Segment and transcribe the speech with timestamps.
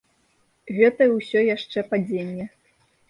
[0.77, 2.51] Гэта ўсё яшчэ падзенне.